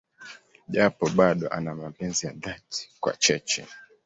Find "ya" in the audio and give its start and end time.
2.27-2.33